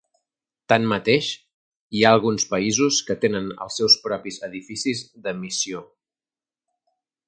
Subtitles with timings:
[0.71, 1.27] Tanmateix,
[1.99, 5.89] hi ha alguns països que tenen els seus propis edificis de missió.